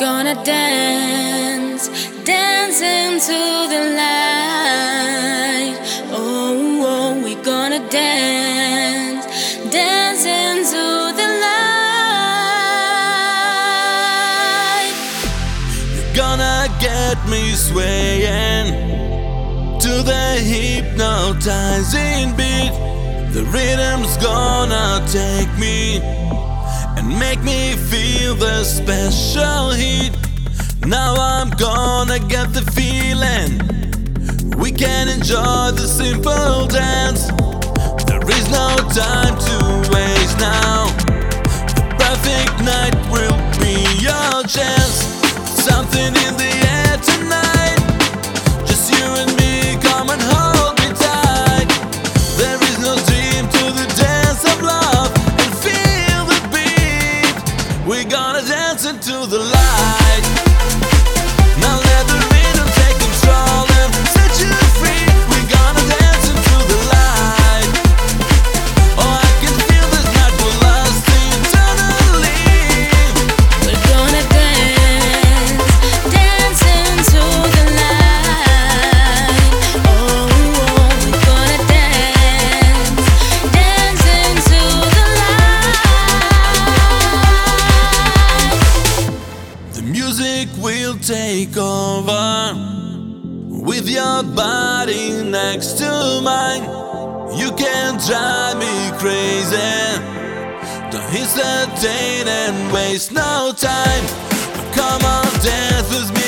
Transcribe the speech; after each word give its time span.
Gonna 0.00 0.34
dance, 0.44 1.88
dance 2.24 2.80
into 2.80 3.68
the 3.68 3.80
light. 3.98 5.76
Oh, 6.10 6.86
oh 6.88 7.20
we're 7.22 7.44
gonna 7.44 7.86
dance, 7.90 9.26
dance 9.70 10.24
into 10.24 11.12
the 11.20 11.28
light. 11.44 11.60
You're 15.94 16.14
gonna 16.16 16.68
get 16.80 17.18
me 17.28 17.52
swaying 17.52 18.72
to 19.80 20.02
the 20.02 20.40
hypnotizing 20.52 22.34
beat. 22.38 22.72
The 23.34 23.44
rhythm's 23.52 24.16
gonna 24.16 25.04
take 25.12 25.52
me 25.58 26.00
and 27.00 27.18
make 27.18 27.42
me 27.42 27.76
feel 27.76 28.34
the 28.34 28.62
special 28.62 29.70
heat. 29.70 30.12
Now 30.86 31.14
I'm 31.16 31.48
gonna 31.50 32.18
get 32.18 32.52
the 32.52 32.62
feeling. 32.76 33.52
We 34.58 34.70
can 34.70 35.08
enjoy 35.08 35.70
the 35.80 35.88
simple 35.88 36.66
dance. 36.66 37.28
There 38.04 38.26
is 38.38 38.46
no 38.50 38.76
time 38.92 39.34
to 39.48 39.90
waste 39.90 40.38
now. 40.38 40.99
We're 57.90 58.04
gonna 58.04 58.46
dance 58.46 58.86
into 58.86 59.26
the 59.26 59.40
light. 59.40 60.39
music 90.10 90.48
will 90.60 90.98
take 90.98 91.56
over. 91.56 92.52
With 93.46 93.88
your 93.88 94.24
body 94.24 95.22
next 95.22 95.78
to 95.78 96.20
mine, 96.24 96.64
you 97.38 97.52
can 97.52 97.96
drive 98.08 98.58
me 98.58 98.90
crazy. 98.98 99.70
Don't 100.90 101.10
hesitate 101.14 102.26
and 102.26 102.72
waste 102.72 103.12
no 103.12 103.52
time. 103.56 104.04
Come 104.74 105.04
on, 105.04 105.30
dance 105.44 105.88
with 105.90 106.12
me. 106.14 106.20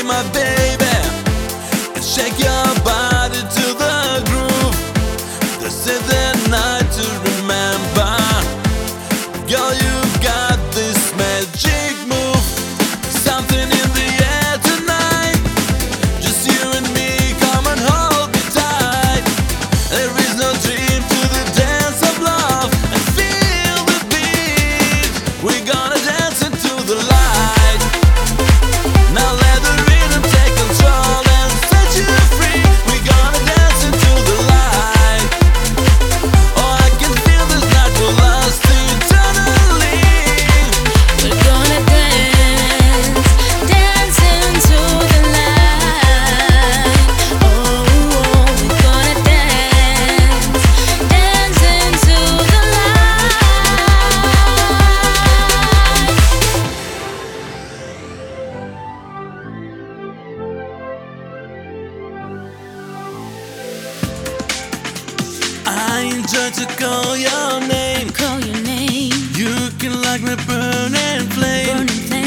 I 65.90 66.02
enjoy 66.02 66.50
to 66.60 66.66
call 66.76 67.16
your 67.16 67.60
name. 67.68 68.10
Call 68.10 68.40
your 68.40 68.62
name. 68.62 69.12
You 69.34 69.54
can 69.78 70.00
like 70.02 70.22
my 70.22 70.36
burning 70.46 71.28
flame. 71.30 71.66
Burning 71.66 71.88
flame. 72.06 72.21